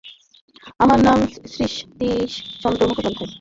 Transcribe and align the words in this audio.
আমার 0.79 0.99
নাম 1.07 1.19
শ্রীসতীশচন্দ্র 1.45 2.81
মুখোপাধ্যায়। 2.89 3.29